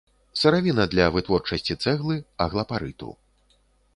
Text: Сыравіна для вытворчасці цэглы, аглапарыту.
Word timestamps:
Сыравіна 0.43 0.85
для 0.93 1.05
вытворчасці 1.15 1.77
цэглы, 1.85 2.17
аглапарыту. 2.45 3.13